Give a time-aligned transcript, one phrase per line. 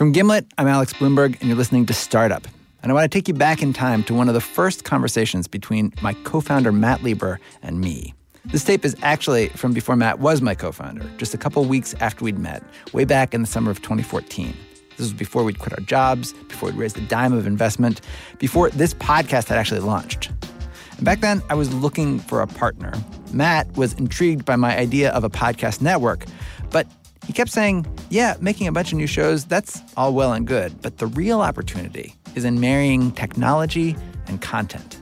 [0.00, 2.48] From Gimlet, I'm Alex Blumberg, and you're listening to Startup.
[2.82, 5.46] And I want to take you back in time to one of the first conversations
[5.46, 8.14] between my co founder, Matt Lieber, and me.
[8.46, 11.92] This tape is actually from before Matt was my co founder, just a couple weeks
[12.00, 12.62] after we'd met,
[12.94, 14.56] way back in the summer of 2014.
[14.92, 18.00] This was before we'd quit our jobs, before we'd raised a dime of investment,
[18.38, 20.30] before this podcast had actually launched.
[20.96, 22.94] And back then, I was looking for a partner.
[23.34, 26.24] Matt was intrigued by my idea of a podcast network,
[26.70, 26.86] but
[27.30, 30.82] he kept saying, Yeah, making a bunch of new shows, that's all well and good,
[30.82, 34.98] but the real opportunity is in marrying technology and content.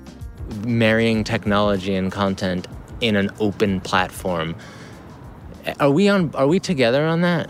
[0.66, 2.68] Marrying technology and content
[3.00, 4.54] in an open platform.
[5.80, 7.48] Are we on are we together on that?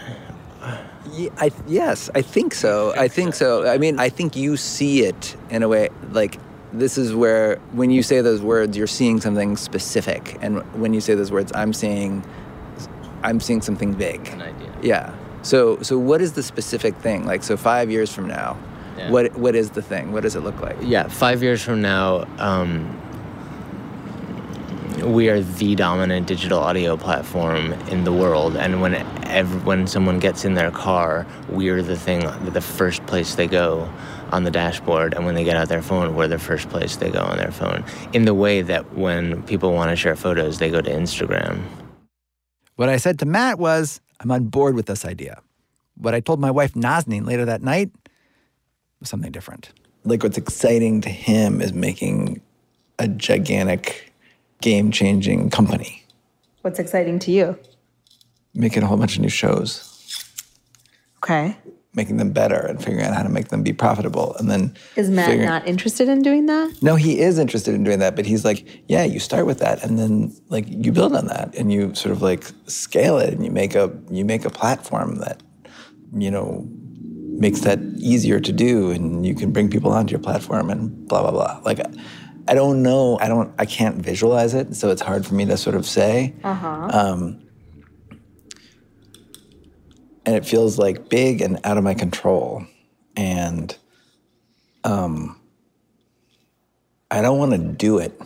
[1.11, 2.95] Yeah, I, yes, I think so.
[2.97, 3.67] I think so.
[3.67, 6.39] I mean, I think you see it in a way like
[6.73, 11.01] this is where when you say those words, you're seeing something specific, and when you
[11.01, 12.25] say those words, I'm seeing,
[13.25, 14.29] I'm seeing something big.
[14.29, 14.68] An idea.
[14.83, 15.13] Yeah.
[15.43, 17.25] So, so what is the specific thing?
[17.25, 18.57] Like, so five years from now,
[18.97, 19.11] Yeah.
[19.11, 20.13] what what is the thing?
[20.13, 20.77] What does it look like?
[20.83, 22.97] Yeah, five years from now, um,
[25.05, 28.57] we are the dominant digital audio platform in the world.
[28.57, 28.95] And when
[29.27, 32.21] ev- when someone gets in their car, we're the thing,
[32.53, 33.89] the first place they go
[34.33, 35.15] on the dashboard.
[35.15, 37.53] And when they get out their phone, we're the first place they go on their
[37.53, 37.85] phone.
[38.13, 41.61] In the way that when people want to share photos, they go to Instagram.
[42.77, 45.41] What I said to Matt was, I'm on board with this idea.
[45.97, 47.91] What I told my wife Nazneen later that night
[49.01, 49.71] was something different.
[50.05, 52.41] Like, what's exciting to him is making
[52.99, 54.13] a gigantic,
[54.61, 56.05] game-changing company,
[56.63, 57.59] What's exciting to you?
[58.55, 59.85] making a whole bunch of new shows.
[61.19, 61.57] Okay.
[61.95, 65.09] Making them better and figuring out how to make them be profitable and then Is
[65.11, 66.73] Matt figuring- not interested in doing that?
[66.83, 69.83] no he is interested in doing that but he's like yeah you start with that
[69.83, 73.45] and then like you build on that and you sort of like scale it and
[73.45, 75.43] you make a you make a platform that
[76.17, 76.67] you know
[77.47, 81.23] makes that easier to do and you can bring people onto your platform and blah
[81.23, 81.81] blah blah like
[82.49, 85.57] i don't know i don't i can't visualize it so it's hard for me to
[85.57, 86.89] sort of say Uh-huh.
[86.93, 87.41] um,
[90.29, 92.67] and it feels like big and out of my control
[93.17, 93.79] and
[94.85, 95.41] um,
[97.11, 98.21] i don't want to do it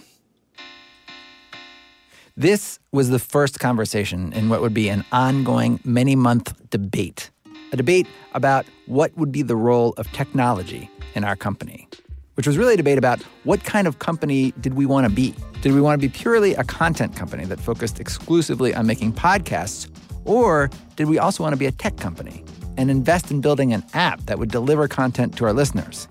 [2.37, 7.31] This was the first conversation in what would be an ongoing many month debate.
[7.73, 11.87] A debate about what would be the role of technology in our company,
[12.35, 15.35] which was really a debate about what kind of company did we want to be?
[15.61, 19.89] Did we want to be purely a content company that focused exclusively on making podcasts?
[20.25, 22.45] Or did we also want to be a tech company
[22.77, 26.09] and invest in building an app that would deliver content to our listeners?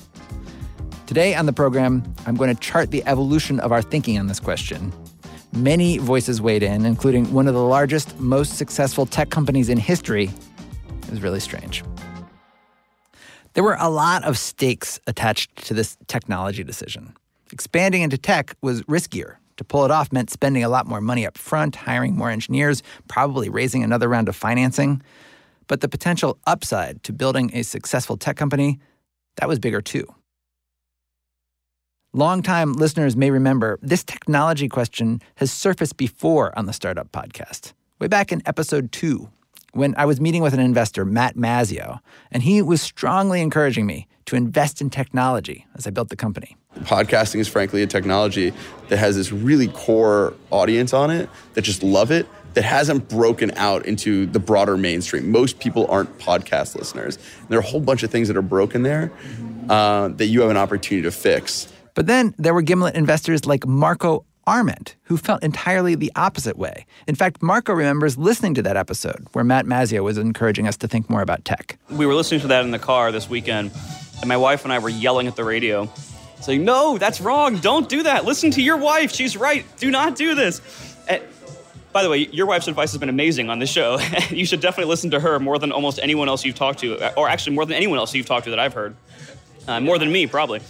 [1.07, 4.39] Today on the program, I'm going to chart the evolution of our thinking on this
[4.39, 4.93] question.
[5.53, 10.31] Many voices weighed in, including one of the largest, most successful tech companies in history.
[11.03, 11.83] It was really strange.
[13.53, 17.13] There were a lot of stakes attached to this technology decision.
[17.51, 19.35] Expanding into tech was riskier.
[19.61, 22.81] To pull it off meant spending a lot more money up front, hiring more engineers,
[23.07, 25.03] probably raising another round of financing.
[25.67, 28.79] But the potential upside to building a successful tech company,
[29.35, 30.07] that was bigger too.
[32.11, 38.07] Longtime listeners may remember this technology question has surfaced before on the Startup Podcast, way
[38.07, 39.29] back in episode two,
[39.73, 41.99] when I was meeting with an investor, Matt Mazzeo,
[42.31, 46.57] and he was strongly encouraging me to invest in technology as I built the company.
[46.79, 48.53] Podcasting is frankly a technology
[48.87, 53.51] that has this really core audience on it that just love it that hasn't broken
[53.55, 57.17] out into the broader mainstream most people aren't podcast listeners
[57.49, 59.11] there are a whole bunch of things that are broken there
[59.69, 63.65] uh, that you have an opportunity to fix But then there were Gimlet investors like
[63.67, 66.85] Marco Arment, who felt entirely the opposite way.
[67.07, 70.87] In fact, Marco remembers listening to that episode where Matt Mazzeo was encouraging us to
[70.87, 71.77] think more about tech.
[71.91, 73.71] We were listening to that in the car this weekend,
[74.19, 75.89] and my wife and I were yelling at the radio,
[76.41, 77.57] saying, No, that's wrong.
[77.57, 78.25] Don't do that.
[78.25, 79.11] Listen to your wife.
[79.11, 79.65] She's right.
[79.77, 80.61] Do not do this.
[81.07, 81.23] And,
[81.91, 83.99] by the way, your wife's advice has been amazing on this show.
[84.29, 87.27] you should definitely listen to her more than almost anyone else you've talked to, or
[87.27, 88.95] actually more than anyone else you've talked to that I've heard.
[89.67, 90.61] Uh, more than me, probably.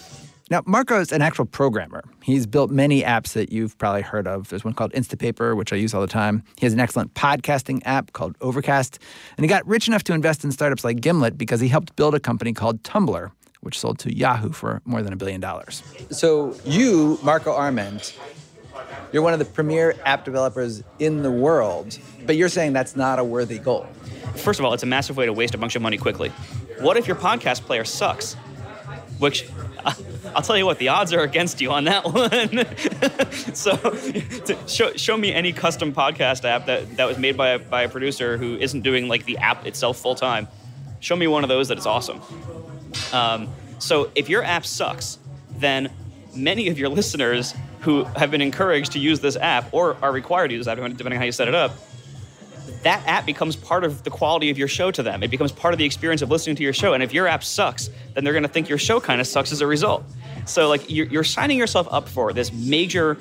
[0.52, 2.04] Now, Marco's an actual programmer.
[2.22, 4.50] He's built many apps that you've probably heard of.
[4.50, 6.44] There's one called Instapaper, which I use all the time.
[6.58, 9.00] He has an excellent podcasting app called Overcast.
[9.38, 12.16] And he got rich enough to invest in startups like Gimlet because he helped build
[12.16, 15.84] a company called Tumblr, which sold to Yahoo for more than a billion dollars.
[16.10, 18.18] So you, Marco Arment,
[19.12, 23.20] you're one of the premier app developers in the world, but you're saying that's not
[23.20, 23.88] a worthy goal.
[24.36, 26.30] First of all, it's a massive way to waste a bunch of money quickly.
[26.80, 28.34] What if your podcast player sucks?
[29.20, 29.48] Which
[29.86, 29.94] uh,
[30.36, 32.66] I'll tell you what, the odds are against you on that one.
[33.54, 37.60] so, to show, show me any custom podcast app that, that was made by a,
[37.60, 40.48] by a producer who isn't doing like the app itself full time.
[41.00, 42.22] Show me one of those that is awesome.
[43.14, 43.50] Um,
[43.80, 45.18] so if your app sucks,
[45.58, 45.92] then
[46.36, 50.50] many of your listeners who have been encouraged to use this app or are required
[50.50, 51.72] to use that, depending on how you set it up,
[52.84, 55.24] that app becomes part of the quality of your show to them.
[55.24, 56.94] It becomes part of the experience of listening to your show.
[56.94, 59.52] And if your app sucks, then they're going to think your show kind of sucks
[59.52, 60.04] as a result.
[60.46, 63.18] So like you're, you're signing yourself up for this major,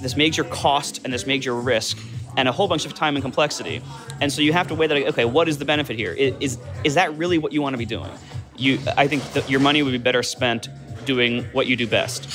[0.00, 1.98] this major cost and this major risk
[2.36, 3.80] and a whole bunch of time and complexity.
[4.20, 4.96] And so you have to weigh that.
[5.08, 6.12] Okay, what is the benefit here?
[6.12, 8.10] Is is that really what you want to be doing?
[8.56, 10.68] You, I think that your money would be better spent
[11.04, 12.28] doing what you do best,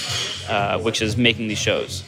[0.50, 2.04] uh, which is making these shows.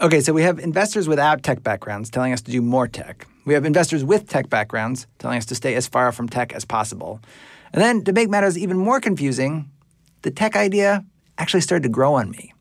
[0.00, 3.26] Okay, so we have investors without tech backgrounds telling us to do more tech.
[3.44, 6.64] We have investors with tech backgrounds telling us to stay as far from tech as
[6.64, 7.20] possible.
[7.72, 9.70] And then to make matters even more confusing,
[10.22, 11.04] the tech idea
[11.36, 12.52] actually started to grow on me.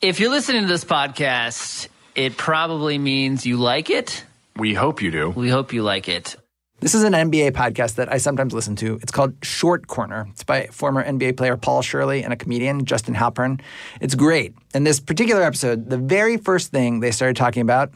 [0.00, 4.24] If you're listening to this podcast, it probably means you like it.
[4.56, 5.30] We hope you do.
[5.30, 6.36] We hope you like it.
[6.82, 8.98] This is an NBA podcast that I sometimes listen to.
[9.02, 10.26] It's called Short Corner.
[10.32, 13.60] It's by former NBA player Paul Shirley and a comedian, Justin Halpern.
[14.00, 14.56] It's great.
[14.74, 17.92] In this particular episode, the very first thing they started talking about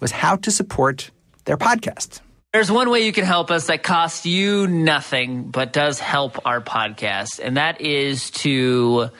[0.00, 1.10] was how to support
[1.44, 2.22] their podcast.
[2.54, 6.62] There's one way you can help us that costs you nothing, but does help our
[6.62, 9.10] podcast, and that is to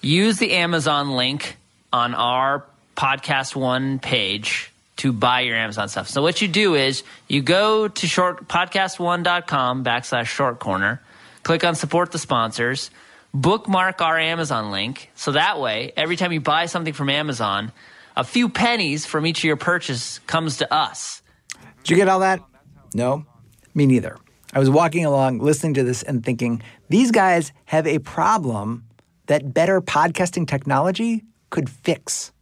[0.00, 1.58] use the Amazon link
[1.92, 2.64] on our
[2.96, 6.08] Podcast One page to buy your Amazon stuff.
[6.08, 11.02] So what you do is you go to short podcast1.com backslash short corner,
[11.42, 12.90] click on support the sponsors,
[13.34, 15.10] bookmark our Amazon link.
[15.14, 17.72] So that way, every time you buy something from Amazon,
[18.16, 21.22] a few pennies from each of your purchase comes to us.
[21.82, 22.40] Did you get all that?
[22.94, 23.26] No,
[23.74, 24.16] me neither.
[24.52, 28.84] I was walking along listening to this and thinking, these guys have a problem
[29.26, 32.32] that better podcasting technology could fix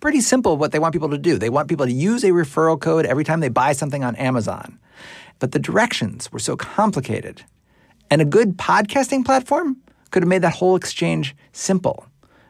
[0.00, 1.38] pretty simple what they want people to do.
[1.38, 4.78] They want people to use a referral code every time they buy something on Amazon.
[5.38, 7.42] But the directions were so complicated.
[8.10, 9.76] And a good podcasting platform
[10.10, 12.06] could have made that whole exchange simple.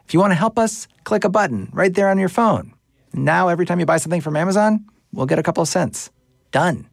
[0.07, 2.73] If you want to help us, click a button right there on your phone.
[3.13, 6.11] Now, every time you buy something from Amazon, we'll get a couple of cents.
[6.53, 6.89] Done.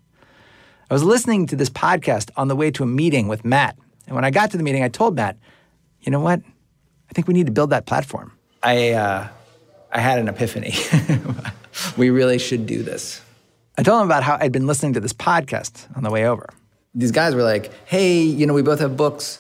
[0.89, 3.77] I was listening to this podcast on the way to a meeting with Matt.
[4.05, 5.37] And when I got to the meeting, I told Matt,
[6.01, 6.41] you know what?
[7.09, 8.31] I think we need to build that platform.
[8.63, 9.27] I, uh,
[9.91, 10.73] I had an epiphany.
[11.97, 13.21] we really should do this.
[13.77, 16.49] I told him about how I'd been listening to this podcast on the way over.
[16.95, 19.39] These guys were like, "Hey, you know, we both have books.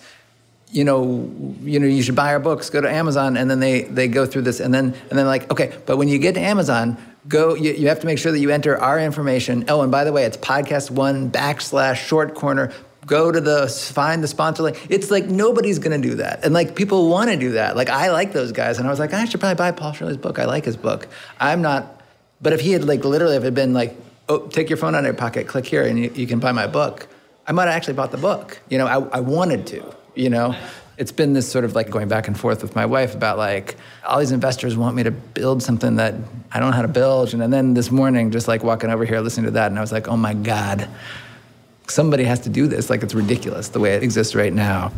[0.69, 1.31] You know,
[1.63, 2.69] you know, you should buy our books.
[2.69, 5.49] Go to Amazon." And then they they go through this, and then and then like,
[5.51, 6.97] okay, but when you get to Amazon,
[7.27, 7.55] go.
[7.55, 9.65] You, you have to make sure that you enter our information.
[9.67, 12.71] Oh, and by the way, it's podcast one backslash short corner
[13.07, 14.85] go to the find the sponsor link.
[14.89, 17.75] It's like nobody's gonna do that, and like people want to do that.
[17.75, 20.17] Like I like those guys, and I was like, I should probably buy Paul Shirley's
[20.17, 20.37] book.
[20.37, 21.07] I like his book.
[21.39, 22.01] I'm not,
[22.41, 23.95] but if he had like literally, if it had been like,
[24.29, 26.51] oh, take your phone out of your pocket, click here, and you, you can buy
[26.51, 27.07] my book,
[27.47, 28.59] I might have actually bought the book.
[28.69, 29.95] You know, I, I wanted to.
[30.13, 30.55] You know.
[30.97, 33.75] It's been this sort of like going back and forth with my wife about like
[34.03, 36.15] all these investors want me to build something that
[36.51, 37.35] I don't know how to build.
[37.35, 39.91] And then this morning, just like walking over here listening to that, and I was
[39.91, 40.89] like, oh my God,
[41.91, 42.89] somebody has to do this.
[42.89, 44.91] Like it's ridiculous the way it exists right now.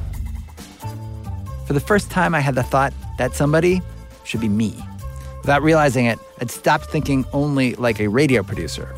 [1.67, 3.81] For the first time, I had the thought that somebody
[4.23, 4.75] should be me.
[5.41, 8.93] Without realizing it, I'd stopped thinking only like a radio producer.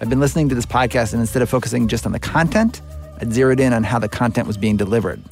[0.00, 2.80] I've been listening to this podcast, and instead of focusing just on the content,
[3.20, 5.22] I'd zeroed in on how the content was being delivered.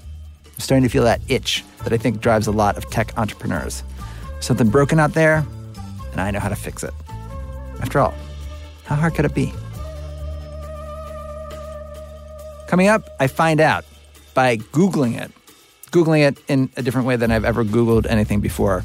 [0.45, 3.83] I'm starting to feel that itch that I think drives a lot of tech entrepreneurs.
[4.41, 5.45] Something broken out there,
[6.13, 6.95] and I know how to fix it.
[7.81, 8.15] After all,
[8.85, 9.53] how hard could it be?
[12.69, 13.87] Coming up, I find out
[14.35, 15.33] by Googling it.
[15.91, 18.85] Googling it in a different way than I've ever Googled anything before.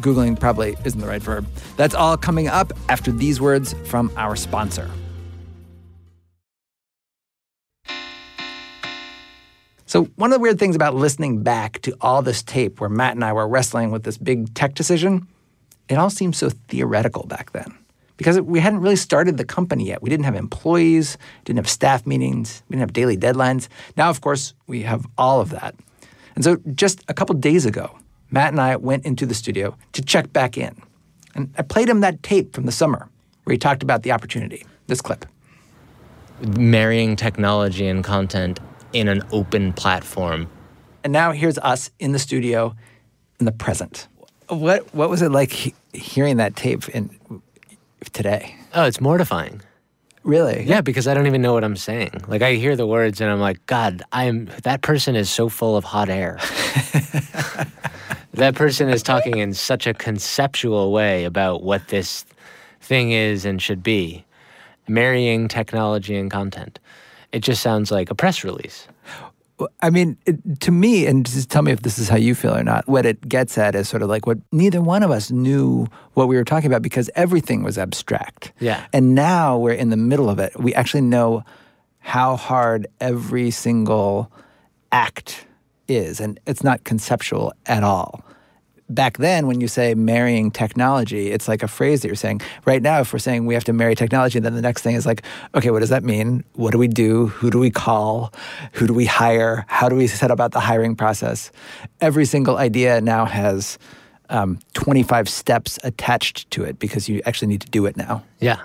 [0.00, 1.46] Googling probably isn't the right verb.
[1.76, 4.90] That's all coming up after these words from our sponsor.
[9.84, 13.14] So, one of the weird things about listening back to all this tape where Matt
[13.14, 15.28] and I were wrestling with this big tech decision,
[15.90, 17.76] it all seemed so theoretical back then
[18.22, 20.00] because we hadn't really started the company yet.
[20.00, 23.66] We didn't have employees, didn't have staff meetings, we didn't have daily deadlines.
[23.96, 25.74] Now, of course, we have all of that.
[26.36, 27.98] And so just a couple days ago,
[28.30, 30.80] Matt and I went into the studio to check back in.
[31.34, 33.08] And I played him that tape from the summer
[33.42, 34.64] where he talked about the opportunity.
[34.86, 35.26] This clip.
[36.56, 38.60] Marrying technology and content
[38.92, 40.48] in an open platform.
[41.02, 42.76] And now here's us in the studio
[43.40, 44.06] in the present.
[44.48, 47.10] What what was it like he- hearing that tape in
[48.10, 48.56] today?
[48.74, 49.62] Oh, it's mortifying.
[50.24, 50.62] Really?
[50.64, 52.22] Yeah, because I don't even know what I'm saying.
[52.28, 55.76] Like I hear the words and I'm like, God, I'm that person is so full
[55.76, 56.38] of hot air.
[58.34, 62.24] that person is talking in such a conceptual way about what this
[62.80, 64.24] thing is and should be.
[64.88, 66.78] Marrying technology and content.
[67.32, 68.86] It just sounds like a press release.
[69.80, 72.54] I mean, it, to me, and just tell me if this is how you feel
[72.54, 75.30] or not, what it gets at is sort of like what neither one of us
[75.30, 78.52] knew what we were talking about because everything was abstract.
[78.60, 78.86] Yeah.
[78.92, 80.58] And now we're in the middle of it.
[80.58, 81.44] We actually know
[81.98, 84.30] how hard every single
[84.90, 85.46] act
[85.88, 88.24] is, and it's not conceptual at all.
[88.94, 92.42] Back then, when you say marrying technology, it's like a phrase that you're saying.
[92.66, 95.06] Right now, if we're saying we have to marry technology, then the next thing is
[95.06, 95.22] like,
[95.54, 96.44] okay, what does that mean?
[96.54, 97.28] What do we do?
[97.28, 98.32] Who do we call?
[98.72, 99.64] Who do we hire?
[99.68, 101.50] How do we set about the hiring process?
[102.02, 103.78] Every single idea now has
[104.28, 108.24] um, 25 steps attached to it because you actually need to do it now.
[108.40, 108.60] Yeah.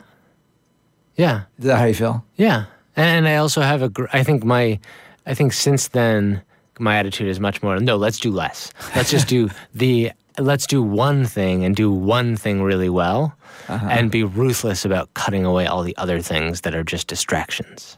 [1.16, 1.44] Yeah.
[1.58, 2.26] Is that how you feel?
[2.36, 2.66] Yeah.
[2.96, 4.80] And, and I also have a, gr- I think my,
[5.26, 6.42] I think since then,
[6.80, 8.72] my attitude is much more, no, let's do less.
[8.96, 13.36] Let's just do the, let's do one thing and do one thing really well
[13.68, 13.88] uh-huh.
[13.90, 17.98] and be ruthless about cutting away all the other things that are just distractions.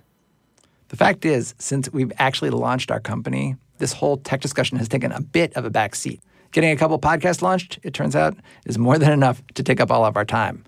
[0.90, 5.12] The fact is, since we've actually launched our company, this whole tech discussion has taken
[5.12, 6.22] a bit of a back seat.
[6.52, 9.92] Getting a couple podcasts launched, it turns out, is more than enough to take up
[9.92, 10.64] all of our time.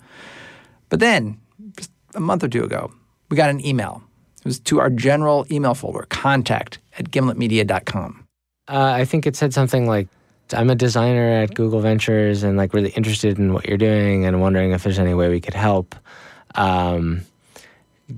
[0.89, 1.39] But then,
[1.77, 2.91] just a month or two ago,
[3.29, 4.03] we got an email.
[4.39, 8.27] It was to our general email folder, contact at gimletmedia.com.
[8.67, 10.07] Uh, I think it said something like,
[10.53, 14.41] I'm a designer at Google Ventures and like really interested in what you're doing and
[14.41, 15.95] wondering if there's any way we could help.
[16.55, 17.21] Um,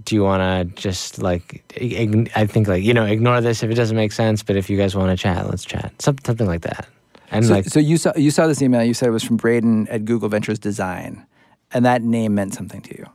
[0.03, 3.70] do you want to just like, ign- I think like, you know, ignore this if
[3.70, 5.94] it doesn't make sense, but if you guys want to chat, let's chat.
[6.01, 6.88] Some, something like that.
[7.30, 8.84] And So, like, so you saw you saw this email.
[8.84, 11.25] You said it was from Braden at Google Ventures Design,
[11.72, 13.08] and that name meant something to you.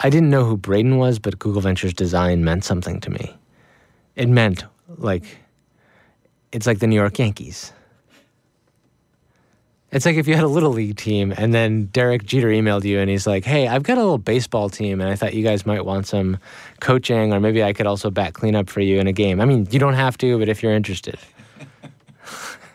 [0.00, 3.36] I didn't know who Braden was, but Google Ventures design meant something to me.
[4.14, 4.64] It meant
[4.96, 5.24] like
[6.52, 7.72] it's like the New York Yankees.
[9.90, 12.98] It's like if you had a little league team and then Derek Jeter emailed you
[12.98, 15.64] and he's like, "Hey, I've got a little baseball team and I thought you guys
[15.64, 16.36] might want some
[16.80, 19.66] coaching or maybe I could also bat cleanup for you in a game." I mean,
[19.70, 21.18] you don't have to, but if you're interested.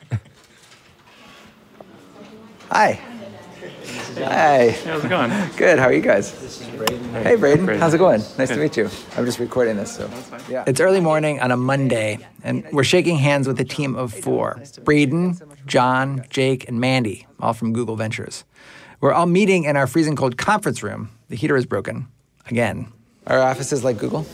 [2.72, 3.00] Hi.
[4.18, 4.72] Hi.
[4.86, 5.32] How's it going?
[5.58, 5.80] Good.
[5.80, 6.32] How are you guys?
[7.14, 7.66] Hey, Braden.
[7.66, 7.82] Braden.
[7.82, 8.22] How's it going?
[8.38, 8.90] Nice to meet you.
[9.18, 10.10] I'm just recording this, so.
[10.50, 10.64] Yeah.
[10.68, 14.62] It's early morning on a Monday, and we're shaking hands with a team of four
[14.84, 18.44] Braden, John, Jake, and Mandy, all from Google Ventures.
[19.02, 21.10] We're all meeting in our freezing cold conference room.
[21.30, 22.08] The heater is broken.
[22.48, 22.92] Again.
[23.28, 24.26] Our office is like Google?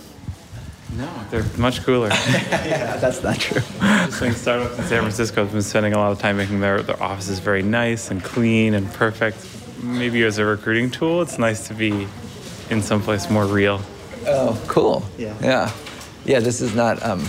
[0.98, 2.07] No, they're much cooler.
[2.09, 3.62] yeah, That's not true.
[3.62, 6.81] Just like startups in San Francisco have been spending a lot of time making their,
[6.81, 9.38] their offices very nice and clean and perfect.
[9.81, 12.07] Maybe as a recruiting tool, it's nice to be
[12.69, 13.81] in someplace more real.
[14.25, 15.03] Oh, cool.
[15.17, 15.36] Yeah.
[15.41, 15.71] Yeah.
[16.25, 17.25] Yeah, this is not um,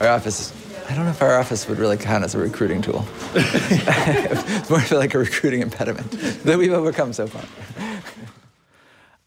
[0.00, 0.52] our office.
[0.88, 3.06] I don't know if our office would really count as a recruiting tool.
[3.34, 6.10] it's more of like a recruiting impediment
[6.44, 7.44] that we've overcome so far.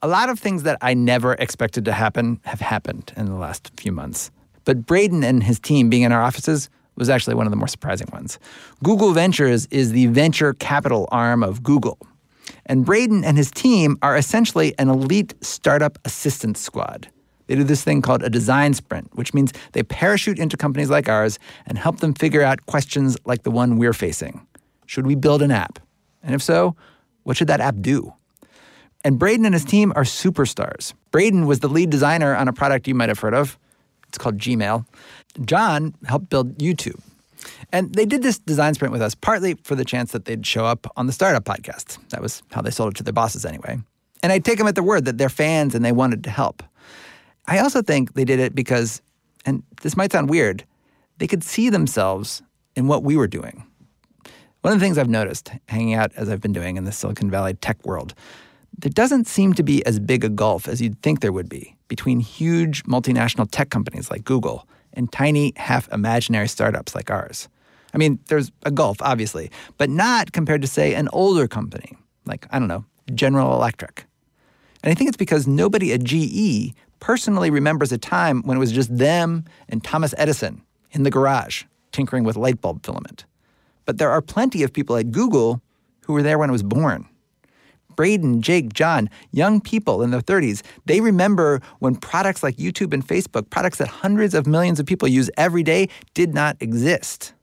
[0.02, 3.72] A lot of things that I never expected to happen have happened in the last
[3.78, 4.30] few months.
[4.66, 7.68] But Braden and his team being in our offices was actually one of the more
[7.68, 8.40] surprising ones.
[8.84, 11.98] Google Ventures is the venture capital arm of Google.
[12.66, 17.10] And Braden and his team are essentially an elite startup assistance squad.
[17.48, 21.08] They do this thing called a design sprint, which means they parachute into companies like
[21.08, 21.38] ours
[21.68, 24.48] and help them figure out questions like the one we're facing.
[24.88, 25.80] Should we build an app?
[26.24, 26.76] And if so,
[27.24, 28.14] what should that app do?
[29.04, 30.94] And Braden and his team are superstars.
[31.12, 33.60] Braden was the lead designer on a product you might have heard of.
[34.08, 34.86] It's called Gmail.
[35.46, 37.00] John helped build YouTube.
[37.72, 40.66] And they did this design sprint with us partly for the chance that they'd show
[40.66, 41.98] up on the startup podcast.
[42.10, 43.80] That was how they sold it to their bosses anyway.
[44.24, 46.64] And I take them at their word that they're fans and they wanted to help.
[47.48, 49.02] I also think they did it because,
[49.46, 50.66] and this might sound weird,
[51.18, 52.42] they could see themselves
[52.76, 53.64] in what we were doing.
[54.62, 57.30] One of the things I've noticed hanging out as I've been doing in the Silicon
[57.30, 58.16] Valley tech world,
[58.78, 61.76] there doesn't seem to be as big a gulf as you'd think there would be
[61.88, 67.48] between huge multinational tech companies like Google and tiny, half imaginary startups like ours.
[67.96, 72.48] I mean, there's a gulf, obviously, but not compared to, say, an older company like,
[72.52, 74.06] I don't know, General Electric.
[74.84, 78.72] And I think it's because nobody at GE personally remembers a time when it was
[78.72, 80.62] just them and Thomas Edison
[80.92, 83.26] in the garage tinkering with light bulb filament.
[83.86, 85.62] But there are plenty of people at Google
[86.06, 87.08] who were there when it was born.
[87.96, 93.08] Braden, Jake, John, young people in their 30s, they remember when products like YouTube and
[93.08, 97.35] Facebook, products that hundreds of millions of people use every day, did not exist.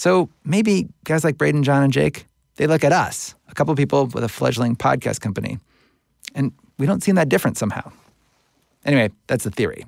[0.00, 2.24] So maybe guys like Braden, John, and Jake,
[2.56, 5.58] they look at us, a couple people with a fledgling podcast company,
[6.34, 7.92] and we don't seem that different somehow.
[8.86, 9.84] Anyway, that's the theory.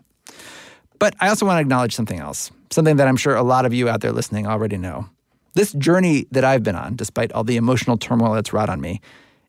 [0.99, 3.73] But I also want to acknowledge something else, something that I'm sure a lot of
[3.73, 5.09] you out there listening already know.
[5.55, 9.01] This journey that I've been on, despite all the emotional turmoil that's wrought on me,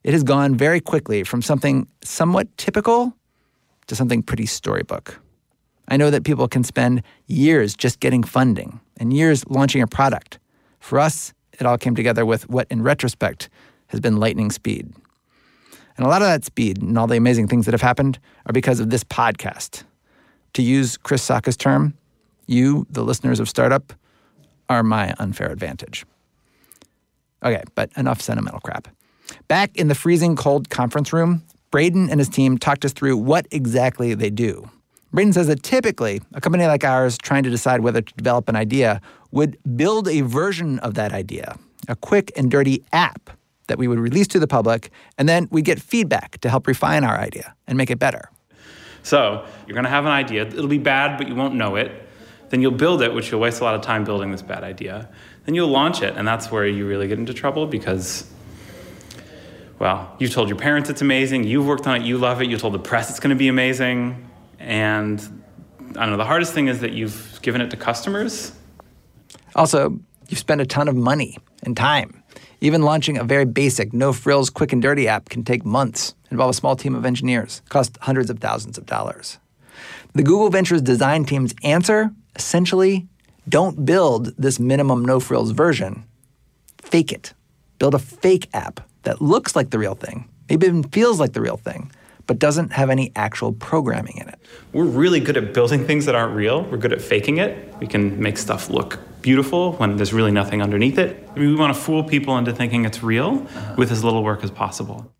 [0.05, 3.13] it has gone very quickly from something somewhat typical
[3.87, 5.19] to something pretty storybook.
[5.89, 10.39] I know that people can spend years just getting funding and years launching a product.
[10.83, 13.47] For us, it all came together with what, in retrospect,
[13.87, 14.93] has been lightning speed.
[15.95, 18.51] And a lot of that speed and all the amazing things that have happened are
[18.51, 19.83] because of this podcast.
[20.55, 21.93] To use Chris Sacca's term,
[22.47, 23.93] you, the listeners of Startup,
[24.67, 26.05] are my unfair advantage.
[27.45, 28.89] Okay, but enough sentimental crap.
[29.47, 33.47] Back in the freezing cold conference room, Braden and his team talked us through what
[33.51, 34.69] exactly they do.
[35.13, 38.57] Braden says that typically, a company like ours trying to decide whether to develop an
[38.57, 38.99] idea
[39.33, 43.31] would build a version of that idea, a quick and dirty app
[43.67, 47.03] that we would release to the public, and then we'd get feedback to help refine
[47.03, 48.29] our idea and make it better.
[49.01, 50.43] So you're going to have an idea.
[50.43, 51.91] It'll be bad, but you won't know it.
[52.49, 55.09] Then you'll build it, which you'll waste a lot of time building this bad idea.
[55.45, 58.29] Then you'll launch it, and that's where you really get into trouble because,
[59.79, 62.57] well, you've told your parents it's amazing, you've worked on it, you love it, you
[62.59, 65.19] told the press it's going to be amazing, and
[65.97, 68.51] I don't know, the hardest thing is that you've given it to customers.
[69.55, 72.23] Also, you've spent a ton of money and time.
[72.61, 76.49] Even launching a very basic, no frills, quick and dirty app can take months, involve
[76.49, 79.37] a small team of engineers, cost hundreds of thousands of dollars.
[80.13, 83.07] The Google Ventures design team's answer essentially
[83.49, 86.05] don't build this minimum no frills version.
[86.81, 87.33] Fake it.
[87.79, 91.41] Build a fake app that looks like the real thing, maybe even feels like the
[91.41, 91.91] real thing,
[92.27, 94.39] but doesn't have any actual programming in it.
[94.71, 96.63] We're really good at building things that aren't real.
[96.63, 97.73] We're good at faking it.
[97.79, 101.27] We can make stuff look beautiful when there's really nothing underneath it.
[101.35, 103.75] I mean, we want to fool people into thinking it's real uh-huh.
[103.77, 105.11] with as little work as possible.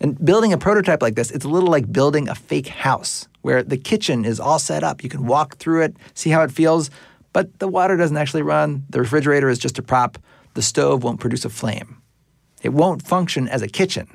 [0.00, 3.62] And building a prototype like this, it's a little like building a fake house where
[3.62, 5.04] the kitchen is all set up.
[5.04, 6.90] You can walk through it, see how it feels,
[7.32, 8.84] but the water doesn't actually run.
[8.90, 10.18] The refrigerator is just a prop.
[10.54, 12.02] The stove won't produce a flame.
[12.62, 14.08] It won't function as a kitchen,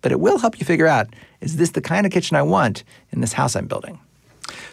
[0.00, 1.08] but it will help you figure out
[1.40, 4.00] is this the kind of kitchen I want in this house I'm building?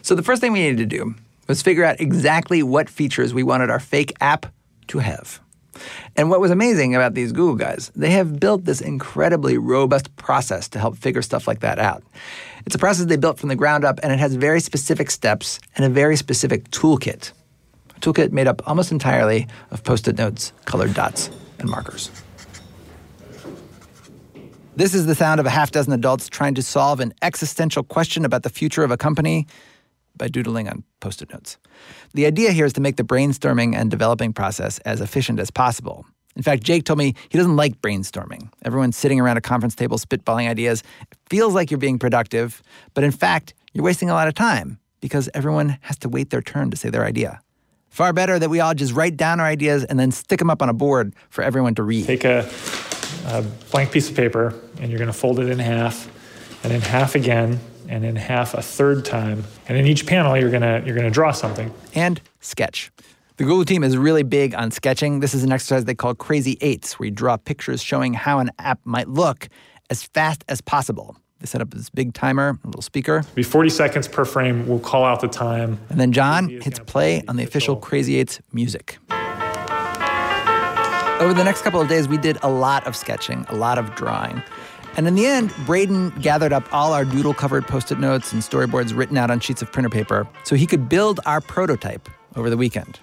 [0.02, 1.14] So the first thing we needed to do
[1.48, 4.46] was figure out exactly what features we wanted our fake app
[4.88, 5.40] to have.
[6.16, 10.68] And what was amazing about these Google guys, they have built this incredibly robust process
[10.70, 12.02] to help figure stuff like that out.
[12.64, 15.60] It's a process they built from the ground up, and it has very specific steps
[15.76, 17.32] and a very specific toolkit.
[17.96, 22.10] A toolkit made up almost entirely of post it notes, colored dots, and markers.
[24.76, 28.26] This is the sound of a half dozen adults trying to solve an existential question
[28.26, 29.46] about the future of a company
[30.18, 31.56] by doodling on post it notes.
[32.12, 36.04] The idea here is to make the brainstorming and developing process as efficient as possible.
[36.36, 38.50] In fact, Jake told me he doesn't like brainstorming.
[38.66, 42.62] Everyone sitting around a conference table spitballing ideas it feels like you're being productive,
[42.92, 46.42] but in fact, you're wasting a lot of time because everyone has to wait their
[46.42, 47.40] turn to say their idea.
[47.88, 50.60] Far better that we all just write down our ideas and then stick them up
[50.60, 52.04] on a board for everyone to read.
[52.04, 52.46] Take a,
[53.26, 56.10] a blank piece of paper and you're going to fold it in half
[56.64, 59.44] and in half again and in half a third time.
[59.68, 61.72] And in each panel, you're gonna you're gonna draw something.
[61.94, 62.90] And sketch.
[63.36, 65.20] The Google team is really big on sketching.
[65.20, 68.50] This is an exercise they call Crazy Eights, where you draw pictures showing how an
[68.58, 69.48] app might look
[69.90, 71.16] as fast as possible.
[71.40, 73.18] They set up this big timer, a little speaker.
[73.18, 74.66] It'll be 40 seconds per frame.
[74.66, 75.78] We'll call out the time.
[75.90, 78.98] And then John hits play on the official Crazy Eights music.
[81.18, 83.94] Over the next couple of days, we did a lot of sketching, a lot of
[83.94, 84.42] drawing.
[84.98, 88.42] And in the end, Braden gathered up all our doodle covered post it notes and
[88.42, 92.50] storyboards written out on sheets of printer paper so he could build our prototype over
[92.50, 93.00] the weekend.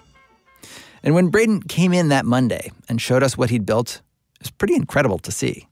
[1.02, 4.00] And when Braden came in that Monday and showed us what he'd built,
[4.36, 5.66] it was pretty incredible to see.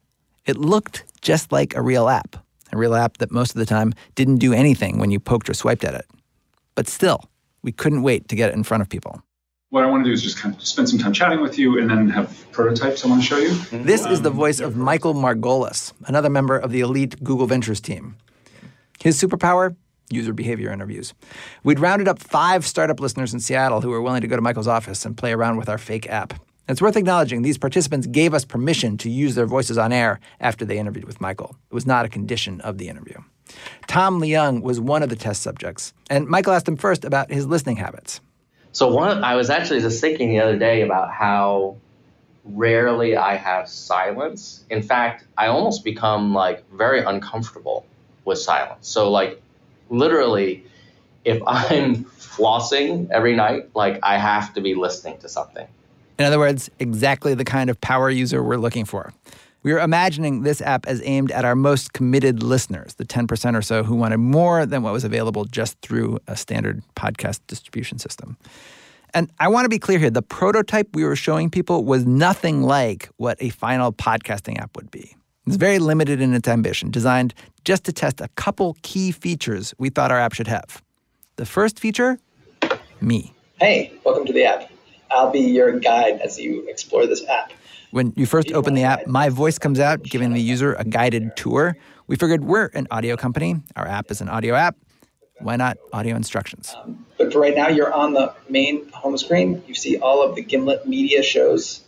[0.45, 3.95] It looked just like a real app, a real app that most of the time
[4.17, 6.07] didn't do anything when you poked or swiped at it.
[6.75, 7.31] But still,
[7.63, 9.23] we couldn't wait to get it in front of people
[9.73, 11.79] what I want to do is just kind of spend some time chatting with you
[11.79, 13.55] and then have prototypes I want to show you.
[13.85, 18.17] This is the voice of Michael Margolis, another member of the elite Google Ventures team.
[19.01, 19.75] His superpower?
[20.11, 21.15] User behavior interviews.
[21.65, 24.69] We'd rounded up five startup listeners in Seattle who were willing to go to Michael's
[24.69, 26.35] office and play around with our fake app.
[26.69, 30.67] It's worth acknowledging these participants gave us permission to use their voices on air after
[30.67, 31.57] they interviewed with Michael.
[31.71, 33.17] It was not a condition of the interview.
[33.87, 37.47] Tom Leung was one of the test subjects, and Michael asked him first about his
[37.47, 38.21] listening habits.
[38.73, 41.77] So one, I was actually just thinking the other day about how
[42.45, 44.65] rarely I have silence.
[44.71, 47.87] In fact, I almost become like very uncomfortable
[48.25, 48.89] with silence.
[48.89, 49.41] So like
[49.91, 50.65] literally,
[51.25, 55.67] if I'm flossing every night, like I have to be listening to something.
[56.19, 59.13] In other words, exactly the kind of power user we're looking for.
[59.63, 63.63] We were imagining this app as aimed at our most committed listeners, the 10% or
[63.63, 68.37] so who wanted more than what was available just through a standard podcast distribution system.
[69.15, 72.63] And I want to be clear here the prototype we were showing people was nothing
[72.63, 75.15] like what a final podcasting app would be.
[75.47, 79.91] It's very limited in its ambition, designed just to test a couple key features we
[79.91, 80.83] thought our app should have.
[81.37, 82.19] The first feature
[83.01, 83.33] me.
[83.61, 84.71] Hey, welcome to the app.
[85.11, 87.53] I'll be your guide as you explore this app.
[87.93, 91.37] When you first open the app, my voice comes out giving the user a guided
[91.37, 91.77] tour.
[92.07, 93.57] We figured we're an audio company.
[93.77, 94.77] Our app is an audio app.
[95.41, 96.75] Why not audio instructions?
[97.19, 99.63] But for right now, you're on the main home screen.
[99.67, 101.83] You see all of the Gimlet media shows.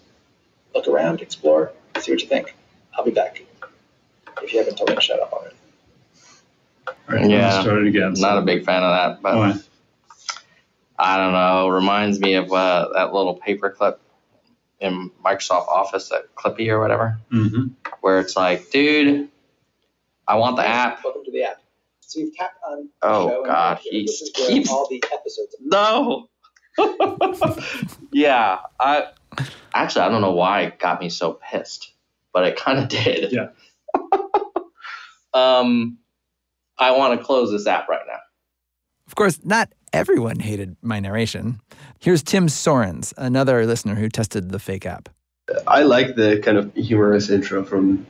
[0.74, 2.54] Look around, explore, see what you think.
[2.98, 3.42] I'll be back.
[4.42, 5.54] If you haven't told me to shut up already.
[6.86, 8.12] All right, Yeah, let's start it again.
[8.18, 9.54] Not a big fan of that, but Why?
[10.98, 11.68] I don't know.
[11.68, 13.96] Reminds me of uh, that little paperclip
[14.84, 17.68] in Microsoft Office, that Clippy or whatever, Mm-hmm.
[18.02, 19.28] where it's like, dude,
[20.28, 21.02] I want the app.
[21.02, 21.56] Welcome to the app.
[22.00, 23.36] So you've tapped on the Oh, show.
[23.38, 25.56] and God, here, he this is where keeps- all the episodes.
[25.60, 26.28] No.
[28.12, 29.06] yeah, I
[29.72, 31.92] actually I don't know why it got me so pissed,
[32.32, 33.32] but it kind of did.
[33.32, 33.48] Yeah.
[35.34, 35.98] um,
[36.78, 38.18] I want to close this app right now.
[39.06, 41.60] Of course, not everyone hated my narration.
[42.04, 45.08] Here's Tim Sorens, another listener who tested the fake app.
[45.66, 48.06] I like the kind of humorous intro from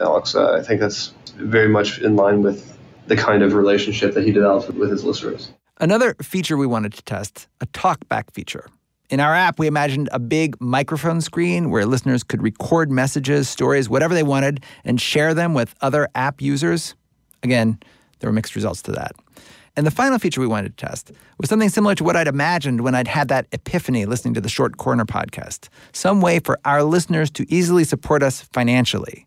[0.00, 0.34] Alex.
[0.34, 2.74] Uh, I think that's very much in line with
[3.06, 5.50] the kind of relationship that he develops with his listeners.
[5.78, 8.66] Another feature we wanted to test a talkback feature.
[9.10, 13.90] In our app, we imagined a big microphone screen where listeners could record messages, stories,
[13.90, 16.94] whatever they wanted, and share them with other app users.
[17.42, 17.78] Again,
[18.20, 19.12] there were mixed results to that.
[19.76, 22.82] And the final feature we wanted to test was something similar to what I'd imagined
[22.82, 26.84] when I'd had that epiphany listening to the Short Corner podcast some way for our
[26.84, 29.26] listeners to easily support us financially.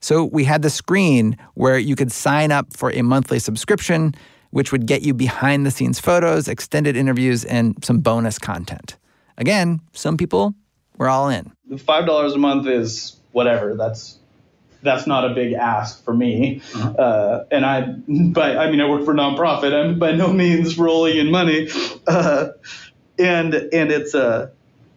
[0.00, 4.14] So we had the screen where you could sign up for a monthly subscription,
[4.50, 8.96] which would get you behind the scenes photos, extended interviews, and some bonus content.
[9.36, 10.54] Again, some people
[10.96, 11.52] were all in.
[11.68, 13.74] The five dollars a month is whatever.
[13.74, 14.19] That's
[14.82, 16.62] that's not a big ask for me.
[16.74, 19.72] Uh, and I, by I mean, I work for a nonprofit.
[19.72, 21.68] I'm by no means rolling in money.
[22.06, 22.48] Uh,
[23.18, 24.52] and and it's a,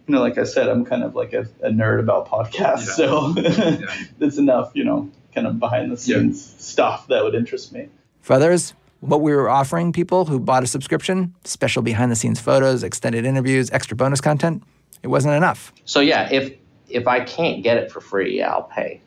[0.06, 2.94] you know, like I said, I'm kind of like a, a nerd about podcasts.
[2.94, 3.34] So
[4.20, 7.88] it's enough, you know, kind of behind the scenes stuff that would interest me.
[8.20, 12.40] For others, what we were offering people who bought a subscription special behind the scenes
[12.40, 14.62] photos, extended interviews, extra bonus content
[15.04, 15.72] it wasn't enough.
[15.84, 16.54] So yeah, if
[16.88, 19.02] if I can't get it for free, I'll pay.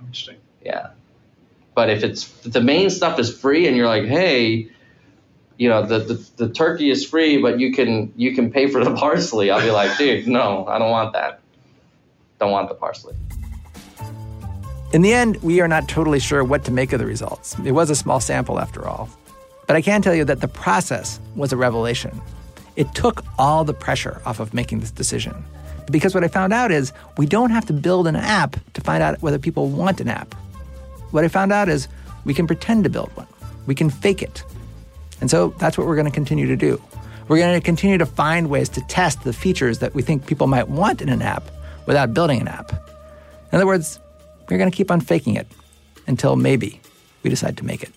[0.00, 0.36] Interesting.
[0.64, 0.90] Yeah.
[1.74, 4.68] But if it's if the main stuff is free and you're like, hey,
[5.56, 8.84] you know, the, the the turkey is free, but you can you can pay for
[8.84, 11.40] the parsley, I'll be like, dude, no, I don't want that.
[12.38, 13.14] Don't want the parsley.
[14.92, 17.56] In the end, we are not totally sure what to make of the results.
[17.64, 19.08] It was a small sample after all.
[19.68, 22.20] But I can tell you that the process was a revelation.
[22.74, 25.44] It took all the pressure off of making this decision.
[25.90, 29.02] Because what I found out is we don't have to build an app to find
[29.02, 30.34] out whether people want an app.
[31.10, 31.88] What I found out is
[32.24, 33.26] we can pretend to build one,
[33.66, 34.44] we can fake it.
[35.20, 36.80] And so that's what we're going to continue to do.
[37.28, 40.46] We're going to continue to find ways to test the features that we think people
[40.46, 41.44] might want in an app
[41.86, 42.72] without building an app.
[42.72, 44.00] In other words,
[44.48, 45.46] we're going to keep on faking it
[46.06, 46.80] until maybe
[47.22, 47.92] we decide to make it.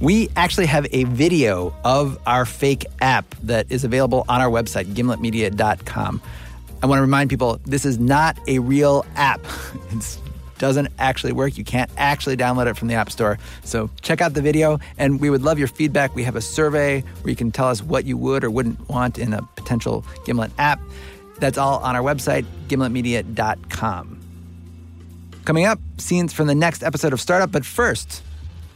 [0.00, 4.86] We actually have a video of our fake app that is available on our website,
[4.92, 6.22] gimletmedia.com.
[6.82, 9.40] I want to remind people this is not a real app.
[9.92, 11.58] It doesn't actually work.
[11.58, 13.38] You can't actually download it from the App Store.
[13.62, 16.14] So check out the video, and we would love your feedback.
[16.14, 19.18] We have a survey where you can tell us what you would or wouldn't want
[19.18, 20.80] in a potential Gimlet app.
[21.38, 24.20] That's all on our website, gimletmedia.com.
[25.44, 28.22] Coming up, scenes from the next episode of Startup, but first,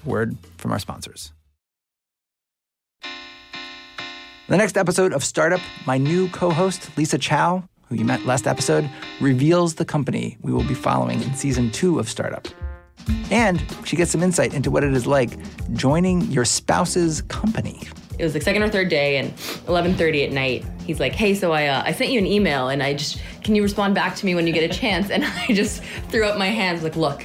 [0.04, 1.32] word from our sponsors.
[4.50, 8.48] The next episode of Startup, my new co host, Lisa Chow, who you met last
[8.48, 12.48] episode, reveals the company we will be following in season two of Startup.
[13.30, 15.38] And she gets some insight into what it is like
[15.74, 17.86] joining your spouse's company.
[18.18, 19.32] It was the second or third day, and
[19.66, 20.64] 11:30 at night.
[20.84, 23.54] He's like, "Hey, so I uh, I sent you an email, and I just can
[23.54, 26.36] you respond back to me when you get a chance?" And I just threw up
[26.36, 27.24] my hands, like, "Look,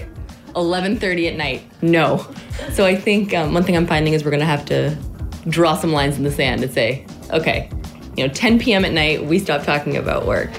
[0.55, 2.25] 11:30 at night, no."
[2.71, 4.97] So I think um, one thing I'm finding is we're gonna have to
[5.47, 7.69] draw some lines in the sand and say, "Okay,
[8.17, 8.85] you know, 10 p.m.
[8.85, 10.49] at night, we stop talking about work."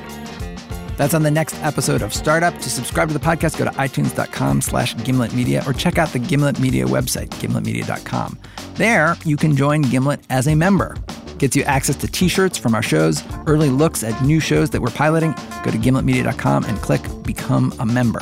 [0.96, 2.54] That's on the next episode of Startup.
[2.54, 6.18] To subscribe to the podcast, go to itunes.com slash Gimlet Media or check out the
[6.18, 8.38] Gimlet Media website, gimletmedia.com.
[8.74, 10.96] There, you can join Gimlet as a member.
[11.38, 14.90] Gets you access to t-shirts from our shows, early looks at new shows that we're
[14.90, 15.32] piloting.
[15.62, 18.20] Go to gimletmedia.com and click Become a Member.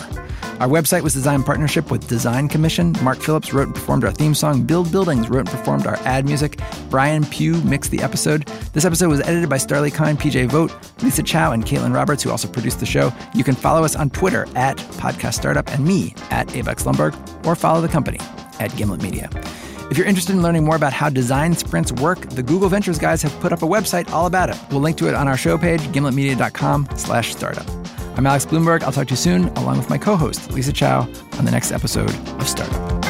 [0.64, 2.94] Our website was designed in partnership with Design Commission.
[3.03, 4.62] Mark Phillips wrote and performed our theme song.
[4.62, 6.59] Build Buildings wrote and performed our ad music.
[6.88, 8.46] Brian Pugh mixed the episode.
[8.72, 12.31] This episode was edited by Starlee Kine, PJ Vogt, Lisa Chow, and Kaitlin Roberts, who
[12.31, 13.12] also produced the show.
[13.35, 17.55] You can follow us on Twitter at Podcast Startup and me at Alex Blumberg, or
[17.55, 18.20] follow the company
[18.59, 19.29] at Gimlet Media.
[19.35, 22.98] If If you're interested in learning more about how design sprints work, the Google Ventures
[22.98, 24.57] guys have put up a website all about it.
[24.70, 27.84] We'll link to it on our show page, gimletmedia.com slash startup.
[28.16, 28.85] I'm Alex Blumberg.
[28.85, 31.00] I'll talk to you soon, along with my co-host, Lisa Chow,
[31.38, 33.04] on the next episode of Startup.